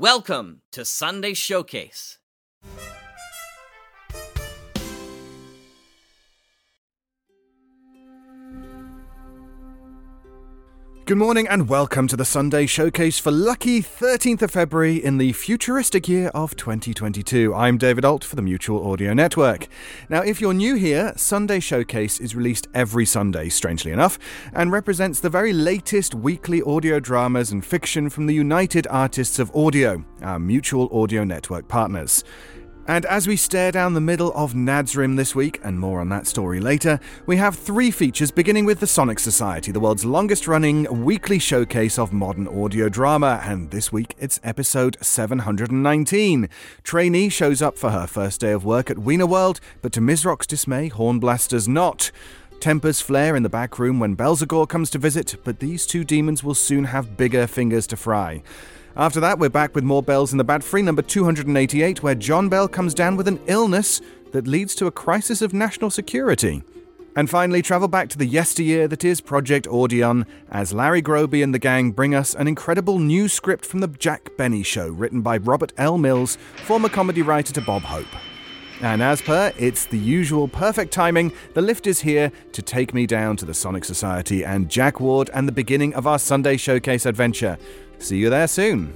[0.00, 2.16] Welcome to Sunday Showcase.
[11.10, 15.32] Good morning and welcome to the Sunday Showcase for lucky 13th of February in the
[15.32, 17.52] futuristic year of 2022.
[17.52, 19.66] I'm David Ault for the Mutual Audio Network.
[20.08, 24.20] Now, if you're new here, Sunday Showcase is released every Sunday, strangely enough,
[24.52, 29.50] and represents the very latest weekly audio dramas and fiction from the United Artists of
[29.52, 32.22] Audio, our Mutual Audio Network partners.
[32.86, 36.26] And as we stare down the middle of Nadsrim this week, and more on that
[36.26, 41.04] story later, we have three features beginning with the Sonic Society, the world's longest running
[41.04, 46.48] weekly showcase of modern audio drama, and this week it's episode 719.
[46.82, 50.46] Trainee shows up for her first day of work at Wiener World, but to Mizrock's
[50.46, 52.10] dismay, Hornblast does not.
[52.60, 56.42] Tempers flare in the back room when Belzegor comes to visit, but these two demons
[56.42, 58.42] will soon have bigger fingers to fry.
[58.96, 62.48] After that, we're back with more bells in the Bat Free, number 288, where John
[62.48, 64.00] Bell comes down with an illness
[64.32, 66.62] that leads to a crisis of national security.
[67.14, 71.54] And finally, travel back to the yesteryear that is Project Audion, as Larry Groebe and
[71.54, 75.36] the gang bring us an incredible new script from the Jack Benny Show, written by
[75.36, 75.96] Robert L.
[75.96, 78.06] Mills, former comedy writer to Bob Hope.
[78.80, 81.32] And as per, it's the usual perfect timing.
[81.54, 85.30] The lift is here to take me down to the Sonic Society and Jack Ward
[85.34, 87.58] and the beginning of our Sunday Showcase adventure.
[88.00, 88.92] See you there soon.